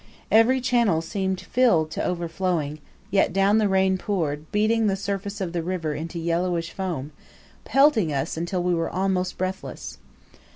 [0.31, 2.79] Every channel seemed filled to overflowing,
[3.11, 7.11] yet down the rain poured, beating the surface of the river into yellowish foam,
[7.65, 9.99] pelting us until we were almost breathless.